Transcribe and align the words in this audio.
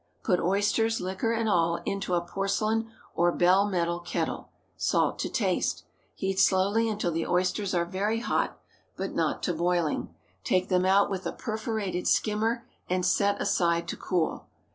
Put 0.23 0.39
oysters, 0.39 0.99
liquor 0.99 1.31
and 1.31 1.47
all, 1.47 1.75
into 1.85 2.15
a 2.15 2.21
porcelain 2.25 2.89
or 3.13 3.31
bell 3.31 3.69
metal 3.69 3.99
kettle. 3.99 4.49
Salt 4.75 5.19
to 5.19 5.29
taste. 5.29 5.83
Heat 6.15 6.39
slowly 6.39 6.89
until 6.89 7.11
the 7.11 7.27
oysters 7.27 7.75
are 7.75 7.85
very 7.85 8.19
hot, 8.21 8.57
but 8.97 9.13
not 9.13 9.43
to 9.43 9.53
boiling. 9.53 10.09
Take 10.43 10.69
them 10.69 10.85
out 10.87 11.11
with 11.11 11.27
a 11.27 11.31
perforated 11.31 12.07
skimmer, 12.07 12.65
and 12.89 13.05
set 13.05 13.39
aside 13.39 13.87
to 13.89 13.95
cool. 13.95 14.47